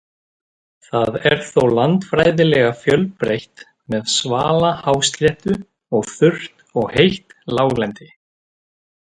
Það 0.85 1.17
er 1.31 1.35
þó 1.49 1.59
landfræðilega 1.79 2.71
fjölbreytt 2.85 3.65
með 3.95 4.09
svala 4.15 4.73
hásléttu 4.87 5.59
og 5.99 6.11
þurrt 6.15 6.67
og 6.83 6.93
heitt 6.97 7.39
láglendi. 7.61 8.13